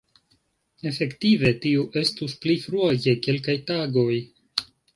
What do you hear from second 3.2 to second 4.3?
kelkaj tagoj.